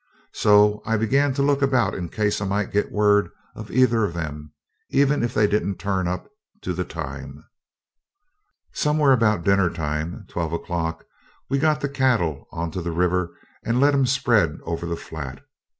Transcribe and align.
So 0.33 0.81
I 0.83 0.97
began 0.97 1.31
to 1.35 1.43
look 1.43 1.61
about 1.61 1.93
in 1.93 2.09
case 2.09 2.41
I 2.41 2.45
might 2.45 2.71
get 2.71 2.91
word 2.91 3.29
of 3.53 3.69
either 3.69 4.03
of 4.03 4.17
'em, 4.17 4.51
even 4.89 5.21
if 5.21 5.31
they 5.35 5.45
didn't 5.45 5.77
turn 5.77 6.07
up 6.07 6.27
to 6.61 6.73
the 6.73 6.83
time. 6.83 7.43
Somewhere 8.73 9.11
about 9.13 9.43
dinner 9.43 9.69
time 9.69 10.25
(twelve 10.27 10.53
o'clock) 10.53 11.05
we 11.51 11.59
got 11.59 11.81
the 11.81 11.87
cattle 11.87 12.47
on 12.51 12.71
to 12.71 12.81
the 12.81 12.89
river 12.91 13.37
and 13.63 13.79
let 13.79 13.93
'em 13.93 14.07
spread 14.07 14.57
over 14.65 14.87
the 14.87 14.97
flat. 14.97 15.45